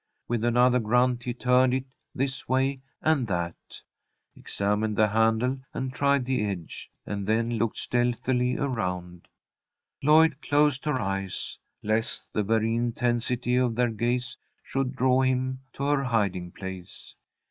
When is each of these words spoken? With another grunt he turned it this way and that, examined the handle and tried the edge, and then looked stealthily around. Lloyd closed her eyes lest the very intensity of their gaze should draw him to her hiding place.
With 0.27 0.43
another 0.43 0.79
grunt 0.79 1.25
he 1.25 1.33
turned 1.35 1.75
it 1.75 1.85
this 2.15 2.49
way 2.49 2.81
and 3.03 3.27
that, 3.27 3.81
examined 4.35 4.95
the 4.97 5.07
handle 5.09 5.59
and 5.75 5.93
tried 5.93 6.25
the 6.25 6.43
edge, 6.43 6.89
and 7.05 7.27
then 7.27 7.59
looked 7.59 7.77
stealthily 7.77 8.57
around. 8.57 9.27
Lloyd 10.01 10.41
closed 10.41 10.85
her 10.85 10.99
eyes 10.99 11.55
lest 11.83 12.23
the 12.33 12.41
very 12.41 12.73
intensity 12.73 13.57
of 13.57 13.75
their 13.75 13.91
gaze 13.91 14.35
should 14.63 14.95
draw 14.95 15.21
him 15.21 15.59
to 15.73 15.83
her 15.83 16.03
hiding 16.05 16.51
place. 16.51 17.13